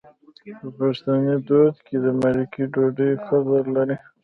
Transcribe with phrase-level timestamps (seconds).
[0.59, 3.95] په پښتني دود کې د مالګې ډوډۍ قدر لري.